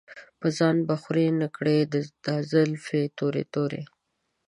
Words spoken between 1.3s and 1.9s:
نۀ کړې